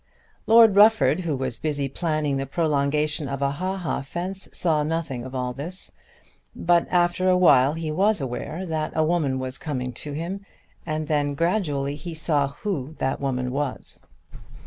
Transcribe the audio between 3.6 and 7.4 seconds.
ha fence, saw nothing of all this; but, after a